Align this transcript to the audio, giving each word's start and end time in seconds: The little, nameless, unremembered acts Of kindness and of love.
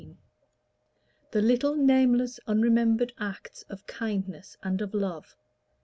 The 1.29 1.43
little, 1.43 1.75
nameless, 1.75 2.39
unremembered 2.47 3.13
acts 3.19 3.61
Of 3.69 3.85
kindness 3.85 4.57
and 4.63 4.81
of 4.81 4.95
love. 4.95 5.35